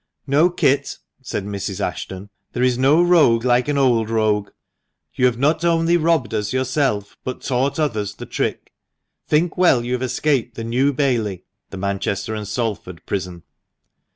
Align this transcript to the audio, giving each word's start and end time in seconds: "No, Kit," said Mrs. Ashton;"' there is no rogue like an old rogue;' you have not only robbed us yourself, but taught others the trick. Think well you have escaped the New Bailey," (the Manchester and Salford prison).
"No, 0.25 0.49
Kit," 0.49 0.97
said 1.21 1.45
Mrs. 1.45 1.79
Ashton;"' 1.79 2.31
there 2.53 2.63
is 2.63 2.75
no 2.75 3.03
rogue 3.03 3.45
like 3.45 3.67
an 3.67 3.77
old 3.77 4.09
rogue;' 4.09 4.49
you 5.13 5.27
have 5.27 5.37
not 5.37 5.63
only 5.63 5.95
robbed 5.95 6.33
us 6.33 6.51
yourself, 6.51 7.15
but 7.23 7.41
taught 7.41 7.79
others 7.79 8.15
the 8.15 8.25
trick. 8.25 8.73
Think 9.27 9.59
well 9.59 9.85
you 9.85 9.93
have 9.93 10.01
escaped 10.01 10.55
the 10.55 10.63
New 10.63 10.91
Bailey," 10.91 11.43
(the 11.69 11.77
Manchester 11.77 12.33
and 12.33 12.47
Salford 12.47 13.05
prison). 13.05 13.43